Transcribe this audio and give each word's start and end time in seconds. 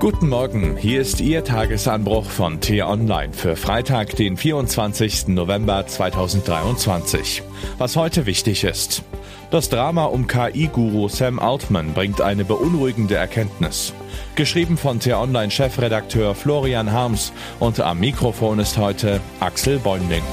Guten 0.00 0.28
Morgen, 0.28 0.76
hier 0.76 1.00
ist 1.00 1.20
Ihr 1.20 1.44
Tagesanbruch 1.44 2.26
von 2.26 2.60
T-Online 2.60 3.32
für 3.32 3.56
Freitag, 3.56 4.16
den 4.16 4.36
24. 4.36 5.28
November 5.28 5.86
2023. 5.86 7.42
Was 7.78 7.96
heute 7.96 8.26
wichtig 8.26 8.64
ist. 8.64 9.02
Das 9.50 9.68
Drama 9.70 10.06
um 10.06 10.26
KI-Guru 10.26 11.08
Sam 11.08 11.38
Altman 11.38 11.94
bringt 11.94 12.20
eine 12.20 12.44
beunruhigende 12.44 13.14
Erkenntnis. 13.14 13.94
Geschrieben 14.34 14.76
von 14.76 15.00
T-Online-Chefredakteur 15.00 16.34
Florian 16.34 16.92
Harms 16.92 17.32
und 17.60 17.80
am 17.80 18.00
Mikrofon 18.00 18.58
ist 18.58 18.76
heute 18.76 19.20
Axel 19.40 19.78
Bäumling. 19.78 20.24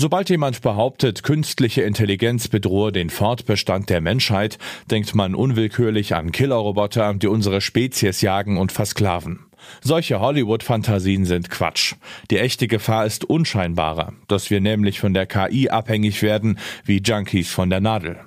Sobald 0.00 0.30
jemand 0.30 0.62
behauptet, 0.62 1.24
künstliche 1.24 1.82
Intelligenz 1.82 2.46
bedrohe 2.46 2.92
den 2.92 3.10
Fortbestand 3.10 3.90
der 3.90 4.00
Menschheit, 4.00 4.56
denkt 4.88 5.16
man 5.16 5.34
unwillkürlich 5.34 6.14
an 6.14 6.30
Killerroboter, 6.30 7.14
die 7.14 7.26
unsere 7.26 7.60
Spezies 7.60 8.20
jagen 8.20 8.58
und 8.58 8.70
versklaven. 8.70 9.40
Solche 9.80 10.20
Hollywood-Fantasien 10.20 11.24
sind 11.24 11.50
Quatsch. 11.50 11.96
Die 12.30 12.38
echte 12.38 12.68
Gefahr 12.68 13.06
ist 13.06 13.24
unscheinbarer, 13.24 14.12
dass 14.28 14.50
wir 14.50 14.60
nämlich 14.60 15.00
von 15.00 15.14
der 15.14 15.26
KI 15.26 15.68
abhängig 15.68 16.22
werden, 16.22 16.60
wie 16.84 17.02
Junkies 17.04 17.50
von 17.50 17.68
der 17.68 17.80
Nadel. 17.80 18.20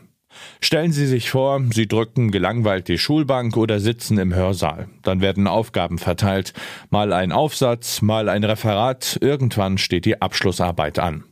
Stellen 0.59 0.91
Sie 0.91 1.07
sich 1.07 1.29
vor, 1.29 1.61
Sie 1.71 1.87
drücken 1.87 2.31
gelangweilt 2.31 2.89
die 2.89 2.97
Schulbank 2.97 3.55
oder 3.55 3.79
sitzen 3.79 4.17
im 4.17 4.35
Hörsaal. 4.35 4.89
Dann 5.03 5.21
werden 5.21 5.47
Aufgaben 5.47 5.99
verteilt. 5.99 6.51
Mal 6.89 7.13
ein 7.13 7.31
Aufsatz, 7.31 8.01
mal 8.01 8.27
ein 8.27 8.43
Referat, 8.43 9.17
irgendwann 9.21 9.77
steht 9.77 10.03
die 10.03 10.21
Abschlussarbeit 10.21 10.99
an. 10.99 11.23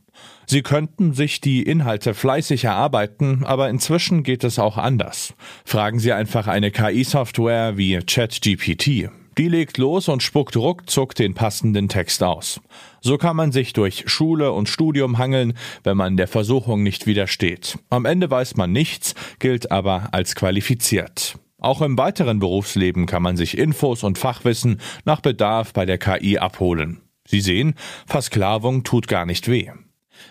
Sie 0.46 0.62
könnten 0.62 1.12
sich 1.12 1.40
die 1.40 1.62
Inhalte 1.62 2.12
fleißig 2.12 2.64
erarbeiten, 2.64 3.44
aber 3.44 3.70
inzwischen 3.70 4.24
geht 4.24 4.42
es 4.42 4.58
auch 4.58 4.78
anders. 4.78 5.34
Fragen 5.64 6.00
Sie 6.00 6.12
einfach 6.12 6.48
eine 6.48 6.70
KI-Software 6.72 7.76
wie 7.76 7.98
ChatGPT. 7.98 9.10
Die 9.38 9.48
legt 9.48 9.78
los 9.78 10.08
und 10.08 10.22
spuckt 10.22 10.56
ruckzuck 10.56 11.14
den 11.14 11.34
passenden 11.34 11.88
Text 11.88 12.22
aus. 12.22 12.60
So 13.00 13.16
kann 13.16 13.36
man 13.36 13.52
sich 13.52 13.72
durch 13.72 14.04
Schule 14.06 14.52
und 14.52 14.68
Studium 14.68 15.18
hangeln, 15.18 15.54
wenn 15.84 15.96
man 15.96 16.16
der 16.16 16.28
Versuchung 16.28 16.82
nicht 16.82 17.06
widersteht. 17.06 17.78
Am 17.88 18.04
Ende 18.04 18.30
weiß 18.30 18.56
man 18.56 18.72
nichts, 18.72 19.14
gilt 19.38 19.70
aber 19.70 20.08
als 20.12 20.34
qualifiziert. 20.34 21.38
Auch 21.58 21.80
im 21.80 21.96
weiteren 21.96 22.38
Berufsleben 22.38 23.06
kann 23.06 23.22
man 23.22 23.36
sich 23.36 23.56
Infos 23.56 24.02
und 24.02 24.18
Fachwissen 24.18 24.80
nach 25.04 25.20
Bedarf 25.20 25.72
bei 25.72 25.86
der 25.86 25.98
KI 25.98 26.38
abholen. 26.38 27.00
Sie 27.26 27.40
sehen, 27.40 27.74
Versklavung 28.06 28.82
tut 28.82 29.06
gar 29.06 29.26
nicht 29.26 29.46
weh. 29.46 29.70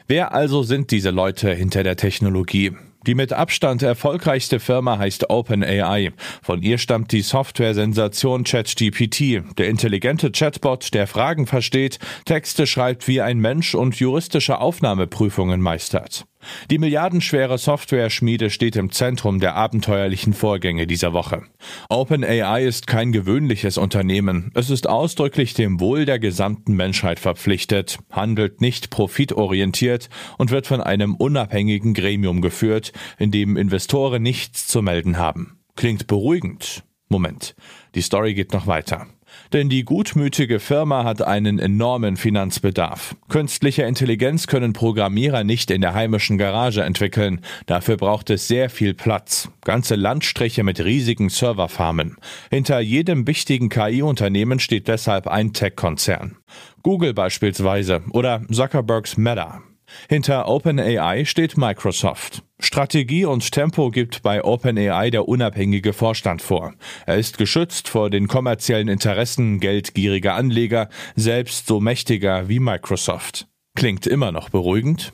Wer 0.07 0.33
also 0.33 0.63
sind 0.63 0.91
diese 0.91 1.11
Leute 1.11 1.53
hinter 1.53 1.83
der 1.83 1.95
Technologie? 1.95 2.71
Die 3.07 3.15
mit 3.15 3.31
Abstand 3.31 3.81
erfolgreichste 3.81 4.59
Firma 4.59 4.97
heißt 4.97 5.29
OpenAI. 5.29 6.11
Von 6.41 6.61
ihr 6.61 6.77
stammt 6.77 7.11
die 7.13 7.21
Software-Sensation 7.21 8.43
ChatGPT, 8.43 9.41
der 9.57 9.69
intelligente 9.69 10.31
Chatbot, 10.31 10.93
der 10.93 11.07
Fragen 11.07 11.47
versteht, 11.47 11.99
Texte 12.25 12.67
schreibt 12.67 13.07
wie 13.07 13.21
ein 13.21 13.39
Mensch 13.39 13.73
und 13.73 13.95
juristische 13.95 14.59
Aufnahmeprüfungen 14.59 15.61
meistert. 15.61 16.25
Die 16.69 16.77
milliardenschwere 16.77 17.57
Software-Schmiede 17.57 18.49
steht 18.49 18.75
im 18.75 18.91
Zentrum 18.91 19.39
der 19.39 19.55
abenteuerlichen 19.55 20.33
Vorgänge 20.33 20.87
dieser 20.87 21.13
Woche. 21.13 21.43
OpenAI 21.89 22.65
ist 22.65 22.87
kein 22.87 23.11
gewöhnliches 23.11 23.77
Unternehmen. 23.77 24.51
Es 24.53 24.69
ist 24.69 24.87
ausdrücklich 24.87 25.53
dem 25.53 25.79
Wohl 25.79 26.05
der 26.05 26.19
gesamten 26.19 26.75
Menschheit 26.75 27.19
verpflichtet, 27.19 27.99
handelt 28.11 28.61
nicht 28.61 28.89
profitorientiert 28.89 30.09
und 30.37 30.51
wird 30.51 30.67
von 30.67 30.81
einem 30.81 31.15
unabhängigen 31.15 31.93
Gremium 31.93 32.41
geführt, 32.41 32.91
in 33.17 33.31
dem 33.31 33.57
Investoren 33.57 34.21
nichts 34.21 34.67
zu 34.67 34.81
melden 34.81 35.17
haben. 35.17 35.59
Klingt 35.75 36.07
beruhigend. 36.07 36.83
Moment, 37.09 37.55
die 37.95 38.01
Story 38.01 38.35
geht 38.35 38.53
noch 38.53 38.67
weiter. 38.67 39.07
Denn 39.53 39.69
die 39.69 39.83
gutmütige 39.83 40.59
Firma 40.59 41.03
hat 41.03 41.21
einen 41.21 41.59
enormen 41.59 42.17
Finanzbedarf. 42.17 43.15
Künstliche 43.29 43.83
Intelligenz 43.83 44.47
können 44.47 44.73
Programmierer 44.73 45.43
nicht 45.43 45.71
in 45.71 45.81
der 45.81 45.93
heimischen 45.93 46.37
Garage 46.37 46.83
entwickeln. 46.83 47.41
Dafür 47.65 47.97
braucht 47.97 48.29
es 48.29 48.47
sehr 48.47 48.69
viel 48.69 48.93
Platz. 48.93 49.49
Ganze 49.63 49.95
Landstriche 49.95 50.63
mit 50.63 50.79
riesigen 50.79 51.29
Serverfarmen. 51.29 52.17
Hinter 52.49 52.79
jedem 52.79 53.27
wichtigen 53.27 53.69
KI-Unternehmen 53.69 54.59
steht 54.59 54.87
deshalb 54.87 55.27
ein 55.27 55.53
Tech-Konzern. 55.53 56.37
Google 56.83 57.13
beispielsweise 57.13 58.01
oder 58.11 58.41
Zuckerbergs 58.51 59.17
Meta. 59.17 59.61
Hinter 60.09 60.47
OpenAI 60.47 61.25
steht 61.25 61.57
Microsoft. 61.57 62.43
Strategie 62.59 63.25
und 63.25 63.51
Tempo 63.51 63.89
gibt 63.89 64.21
bei 64.21 64.43
OpenAI 64.43 65.09
der 65.09 65.27
unabhängige 65.27 65.93
Vorstand 65.93 66.41
vor. 66.41 66.73
Er 67.05 67.17
ist 67.17 67.37
geschützt 67.37 67.87
vor 67.87 68.09
den 68.09 68.27
kommerziellen 68.27 68.87
Interessen 68.87 69.59
geldgieriger 69.59 70.35
Anleger, 70.35 70.89
selbst 71.15 71.67
so 71.67 71.79
mächtiger 71.79 72.49
wie 72.49 72.59
Microsoft. 72.59 73.47
Klingt 73.75 74.07
immer 74.07 74.31
noch 74.31 74.49
beruhigend? 74.49 75.13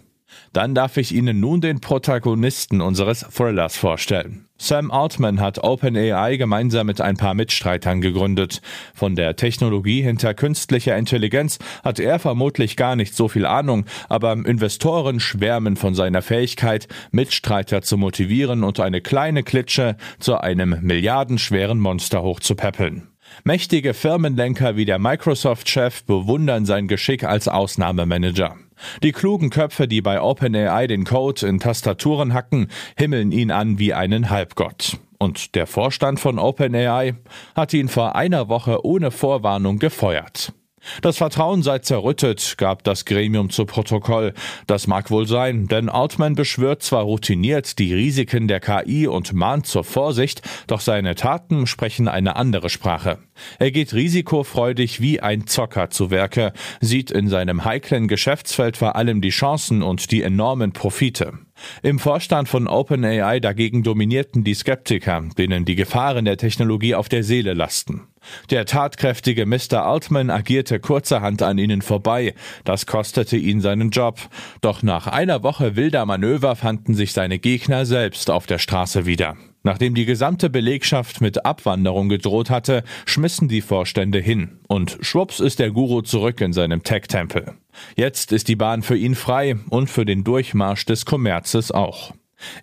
Dann 0.54 0.76
darf 0.76 0.98
ich 0.98 1.14
Ihnen 1.14 1.40
nun 1.40 1.62
den 1.62 1.82
Protagonisten 1.82 2.82
unseres 2.82 3.22
Thrillers 3.22 3.76
vorstellen. 3.76 4.46
Sam 4.58 4.90
Altman 4.90 5.42
hat 5.42 5.64
OpenAI 5.64 6.38
gemeinsam 6.38 6.88
mit 6.88 7.02
ein 7.02 7.18
paar 7.18 7.34
Mitstreitern 7.34 8.00
gegründet. 8.00 8.62
Von 8.94 9.16
der 9.16 9.36
Technologie 9.36 10.02
hinter 10.02 10.34
künstlicher 10.34 10.96
Intelligenz 10.96 11.60
hat 11.84 12.00
er 12.00 12.20
vermutlich 12.20 12.78
gar 12.78 12.96
nicht 12.96 13.16
so 13.16 13.28
viel 13.28 13.46
Ahnung, 13.46 13.86
aber 14.08 14.32
Investoren 14.32 15.20
schwärmen 15.20 15.76
von 15.76 15.94
seiner 15.94 16.22
Fähigkeit, 16.22 16.88
Mitstreiter 17.12 17.82
zu 17.82 17.98
motivieren 17.98 18.64
und 18.64 18.80
eine 18.80 19.02
kleine 19.02 19.44
Klitsche 19.44 19.98
zu 20.20 20.38
einem 20.38 20.78
milliardenschweren 20.82 21.80
Monster 21.80 22.24
hochzupäppeln. 22.24 23.10
Mächtige 23.44 23.94
Firmenlenker 23.94 24.78
wie 24.78 24.86
der 24.86 25.00
Microsoft-Chef 25.00 26.06
bewundern 26.06 26.66
sein 26.66 26.88
Geschick 26.88 27.24
als 27.26 27.48
Ausnahmemanager. 27.48 28.56
Die 29.04 29.12
klugen 29.12 29.50
Köpfe, 29.50 29.88
die 29.88 30.02
bei 30.02 30.22
OpenAI 30.22 30.88
den 30.88 31.06
Code 31.06 31.48
in 31.48 31.60
Tastaturen 31.60 32.34
hacken, 32.34 32.68
himmeln 32.98 33.32
ihn 33.32 33.52
an 33.52 33.80
wie 33.80 33.94
einen 33.94 34.30
Halbgott. 34.30 34.98
Und 35.18 35.56
der 35.56 35.68
Vorstand 35.68 36.20
von 36.20 36.40
OpenAI 36.40 37.16
hat 37.56 37.74
ihn 37.74 37.88
vor 37.88 38.16
einer 38.16 38.50
Woche 38.50 38.86
ohne 38.86 39.12
Vorwarnung 39.12 39.80
gefeuert. 39.80 40.54
Das 41.02 41.18
Vertrauen 41.18 41.64
sei 41.64 41.80
zerrüttet, 41.80 42.56
gab 42.58 42.84
das 42.84 43.06
Gremium 43.06 43.50
zu 43.50 43.66
Protokoll. 43.66 44.34
Das 44.68 44.88
mag 44.88 45.12
wohl 45.12 45.28
sein, 45.28 45.68
denn 45.68 45.90
Altman 45.90 46.36
beschwört 46.36 46.84
zwar 46.84 47.04
routiniert 47.04 47.80
die 47.80 47.94
Risiken 47.94 48.48
der 48.48 48.60
KI 48.60 49.08
und 49.08 49.34
mahnt 49.34 49.68
zur 49.68 49.84
Vorsicht, 49.84 50.42
doch 50.68 50.82
seine 50.82 51.16
Taten 51.16 51.68
sprechen 51.68 52.08
eine 52.08 52.36
andere 52.36 52.70
Sprache. 52.70 53.20
Er 53.60 53.72
geht 53.72 53.94
risikofreudig 53.94 55.02
wie 55.02 55.20
ein 55.20 55.48
Zocker 55.48 55.90
zu 55.90 56.10
Werke, 56.12 56.54
sieht 56.82 57.12
in 57.12 57.28
seinem 57.28 57.66
heiklen 57.66 58.08
Geschäftsfeld 58.08 58.78
vor 58.78 58.96
allem 58.96 59.22
die 59.22 59.30
Chancen 59.30 59.82
und 59.82 60.12
die 60.12 60.22
enormen 60.22 60.72
Profite. 60.72 61.45
Im 61.84 62.00
Vorstand 62.00 62.50
von 62.50 62.68
OpenAI 62.68 63.40
dagegen 63.40 63.84
dominierten 63.84 64.44
die 64.44 64.54
Skeptiker, 64.54 65.24
denen 65.38 65.66
die 65.66 65.76
Gefahren 65.76 66.26
der 66.26 66.38
Technologie 66.38 66.96
auf 66.96 67.10
der 67.10 67.24
Seele 67.24 67.54
lasten. 67.54 68.08
Der 68.50 68.66
tatkräftige 68.66 69.46
Mr. 69.46 69.86
Altman 69.86 70.30
agierte 70.30 70.80
kurzerhand 70.80 71.42
an 71.42 71.58
ihnen 71.58 71.82
vorbei. 71.82 72.34
Das 72.64 72.86
kostete 72.86 73.38
ihn 73.38 73.62
seinen 73.62 73.92
Job. 73.92 74.20
Doch 74.62 74.84
nach 74.84 75.08
einer 75.08 75.44
Woche 75.44 75.76
wilder 75.76 76.06
Manöver 76.06 76.56
fanden 76.56 76.96
sich 76.96 77.14
seine 77.14 77.40
Gegner 77.40 77.86
selbst 77.86 78.30
auf 78.32 78.48
der 78.48 78.60
Straße 78.60 79.06
wieder. 79.06 79.36
Nachdem 79.66 79.96
die 79.96 80.06
gesamte 80.06 80.52
Belegschaft 80.52 81.22
mit 81.22 81.44
Abwanderung 81.44 82.08
gedroht 82.08 82.52
hatte, 82.52 82.84
schmissen 83.08 83.48
die 83.48 83.62
Vorstände 83.62 84.20
hin. 84.20 84.60
Und 84.68 85.00
schwupps 85.02 85.40
ist 85.40 85.58
der 85.58 85.72
Guru 85.72 86.02
zurück 86.02 86.40
in 86.40 86.54
seinem 86.54 86.84
Tech-Tempel. 86.84 87.54
Jetzt 87.96 88.32
ist 88.32 88.48
die 88.48 88.56
Bahn 88.56 88.84
für 88.84 88.96
ihn 88.96 89.16
frei 89.16 89.56
und 89.72 89.90
für 89.90 90.06
den 90.06 90.24
Durchmarsch 90.24 90.86
des 90.86 91.06
Kommerzes 91.06 91.72
auch. 91.72 92.14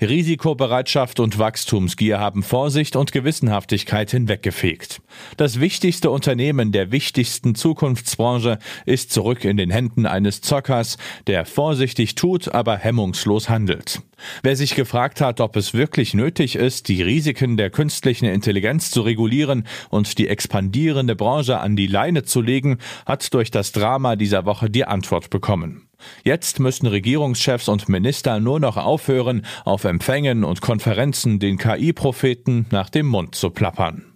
Risikobereitschaft 0.00 1.20
und 1.20 1.38
Wachstumsgier 1.38 2.18
haben 2.18 2.42
Vorsicht 2.42 2.96
und 2.96 3.12
Gewissenhaftigkeit 3.12 4.10
hinweggefegt. 4.10 5.00
Das 5.36 5.60
wichtigste 5.60 6.10
Unternehmen 6.10 6.72
der 6.72 6.92
wichtigsten 6.92 7.54
Zukunftsbranche 7.54 8.58
ist 8.86 9.12
zurück 9.12 9.44
in 9.44 9.56
den 9.56 9.70
Händen 9.70 10.06
eines 10.06 10.40
Zockers, 10.40 10.98
der 11.26 11.44
vorsichtig 11.44 12.14
tut, 12.14 12.52
aber 12.52 12.76
hemmungslos 12.76 13.48
handelt. 13.48 14.00
Wer 14.42 14.56
sich 14.56 14.74
gefragt 14.74 15.20
hat, 15.20 15.40
ob 15.40 15.56
es 15.56 15.74
wirklich 15.74 16.14
nötig 16.14 16.56
ist, 16.56 16.88
die 16.88 17.02
Risiken 17.02 17.56
der 17.56 17.70
künstlichen 17.70 18.26
Intelligenz 18.26 18.90
zu 18.90 19.02
regulieren 19.02 19.66
und 19.90 20.18
die 20.18 20.28
expandierende 20.28 21.16
Branche 21.16 21.58
an 21.58 21.76
die 21.76 21.86
Leine 21.86 22.22
zu 22.22 22.40
legen, 22.40 22.78
hat 23.06 23.34
durch 23.34 23.50
das 23.50 23.72
Drama 23.72 24.16
dieser 24.16 24.44
Woche 24.44 24.70
die 24.70 24.84
Antwort 24.84 25.30
bekommen. 25.30 25.88
Jetzt 26.24 26.60
müssen 26.60 26.86
Regierungschefs 26.86 27.68
und 27.68 27.88
Minister 27.88 28.40
nur 28.40 28.60
noch 28.60 28.76
aufhören, 28.76 29.44
auf 29.64 29.84
Empfängen 29.84 30.44
und 30.44 30.60
Konferenzen 30.60 31.38
den 31.38 31.58
KI-Propheten 31.58 32.66
nach 32.70 32.90
dem 32.90 33.06
Mund 33.06 33.34
zu 33.34 33.50
plappern. 33.50 34.12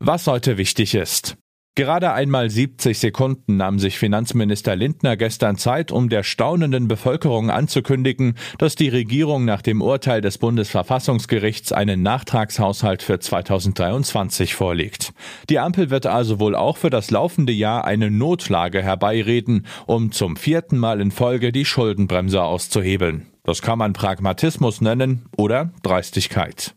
Was 0.00 0.26
heute 0.26 0.58
wichtig 0.58 0.94
ist. 0.94 1.36
Gerade 1.76 2.12
einmal 2.12 2.50
70 2.50 2.96
Sekunden 2.96 3.56
nahm 3.56 3.80
sich 3.80 3.98
Finanzminister 3.98 4.76
Lindner 4.76 5.16
gestern 5.16 5.56
Zeit, 5.56 5.90
um 5.90 6.08
der 6.08 6.22
staunenden 6.22 6.86
Bevölkerung 6.86 7.50
anzukündigen, 7.50 8.34
dass 8.58 8.76
die 8.76 8.88
Regierung 8.88 9.44
nach 9.44 9.60
dem 9.60 9.82
Urteil 9.82 10.20
des 10.20 10.38
Bundesverfassungsgerichts 10.38 11.72
einen 11.72 12.00
Nachtragshaushalt 12.02 13.02
für 13.02 13.18
2023 13.18 14.54
vorlegt. 14.54 15.14
Die 15.50 15.58
Ampel 15.58 15.90
wird 15.90 16.06
also 16.06 16.38
wohl 16.38 16.54
auch 16.54 16.76
für 16.76 16.90
das 16.90 17.10
laufende 17.10 17.52
Jahr 17.52 17.84
eine 17.84 18.08
Notlage 18.08 18.80
herbeireden, 18.80 19.66
um 19.86 20.12
zum 20.12 20.36
vierten 20.36 20.78
Mal 20.78 21.00
in 21.00 21.10
Folge 21.10 21.50
die 21.50 21.64
Schuldenbremse 21.64 22.40
auszuhebeln. 22.44 23.26
Das 23.42 23.62
kann 23.62 23.80
man 23.80 23.94
Pragmatismus 23.94 24.80
nennen 24.80 25.26
oder 25.36 25.72
Dreistigkeit. 25.82 26.76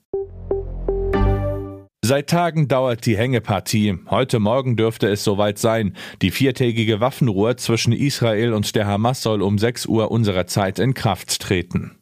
Seit 2.07 2.29
Tagen 2.29 2.69
dauert 2.69 3.05
die 3.05 3.17
Hängepartie. 3.17 3.97
Heute 4.09 4.39
Morgen 4.39 4.77
dürfte 4.77 5.09
es 5.09 5.25
soweit 5.25 5.59
sein. 5.59 5.93
Die 6.21 6.31
viertägige 6.31 7.01
Waffenruhe 7.01 7.57
zwischen 7.57 7.91
Israel 7.91 8.53
und 8.53 8.75
der 8.77 8.87
Hamas 8.87 9.21
soll 9.21 9.41
um 9.41 9.57
6 9.57 9.87
Uhr 9.87 10.09
unserer 10.09 10.47
Zeit 10.47 10.79
in 10.79 10.93
Kraft 10.93 11.41
treten. 11.41 11.97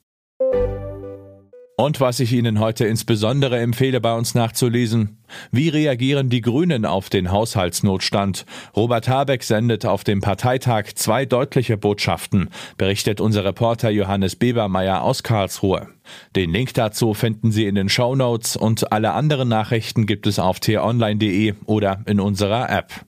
Und 1.77 1.99
was 1.99 2.21
ich 2.21 2.31
Ihnen 2.31 2.61
heute 2.61 2.85
insbesondere 2.85 3.59
empfehle, 3.59 3.99
bei 3.99 4.15
uns 4.15 4.33
nachzulesen. 4.33 5.17
Wie 5.51 5.67
reagieren 5.67 6.29
die 6.29 6.39
Grünen 6.39 6.85
auf 6.85 7.09
den 7.09 7.31
Haushaltsnotstand? 7.31 8.45
Robert 8.77 9.09
Habeck 9.09 9.43
sendet 9.43 9.85
auf 9.85 10.05
dem 10.05 10.21
Parteitag 10.21 10.93
zwei 10.95 11.25
deutliche 11.25 11.75
Botschaften, 11.75 12.49
berichtet 12.77 13.19
unser 13.19 13.43
Reporter 13.43 13.89
Johannes 13.89 14.37
Bebermeier 14.37 15.01
aus 15.01 15.23
Karlsruhe. 15.23 15.89
Den 16.33 16.51
Link 16.51 16.73
dazu 16.75 17.13
finden 17.13 17.51
Sie 17.51 17.65
in 17.65 17.75
den 17.75 17.89
Show 17.89 18.15
Notes 18.15 18.55
und 18.55 18.93
alle 18.93 19.11
anderen 19.11 19.49
Nachrichten 19.49 20.05
gibt 20.05 20.27
es 20.27 20.39
auf 20.39 20.61
t-online.de 20.61 21.55
oder 21.65 22.03
in 22.05 22.21
unserer 22.21 22.69
App. 22.69 23.05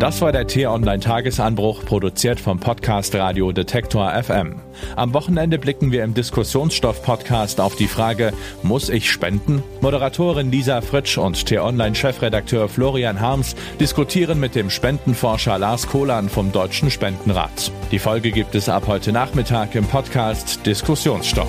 Das 0.00 0.20
war 0.20 0.32
der 0.32 0.48
T-Online-Tagesanbruch, 0.48 1.84
produziert 1.84 2.40
vom 2.40 2.58
Podcast 2.58 3.14
Radio 3.14 3.52
Detektor 3.52 4.10
FM. 4.10 4.60
Am 4.96 5.14
Wochenende 5.14 5.56
blicken 5.56 5.92
wir 5.92 6.02
im 6.02 6.14
Diskussionsstoff-Podcast 6.14 7.60
auf 7.60 7.76
die 7.76 7.86
Frage, 7.86 8.32
muss 8.64 8.88
ich 8.88 9.08
spenden? 9.08 9.62
Moderatorin 9.82 10.50
Lisa 10.50 10.80
Fritsch 10.80 11.16
und 11.16 11.46
T-Online-Chefredakteur 11.46 12.68
Florian 12.68 13.20
Harms 13.20 13.54
diskutieren 13.78 14.40
mit 14.40 14.56
dem 14.56 14.68
Spendenforscher 14.68 15.58
Lars 15.58 15.86
Kohlan 15.86 16.28
vom 16.28 16.50
Deutschen 16.50 16.90
Spendenrat. 16.90 17.70
Die 17.92 18.00
Folge 18.00 18.32
gibt 18.32 18.56
es 18.56 18.68
ab 18.68 18.88
heute 18.88 19.12
Nachmittag 19.12 19.76
im 19.76 19.86
Podcast 19.86 20.66
Diskussionsstoff. 20.66 21.48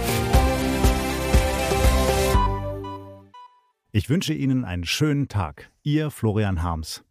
Ich 3.92 4.10
wünsche 4.10 4.34
Ihnen 4.34 4.66
einen 4.66 4.84
schönen 4.84 5.30
Tag. 5.30 5.72
Ihr 5.82 6.12
Florian 6.12 6.62
Harms. 6.62 7.05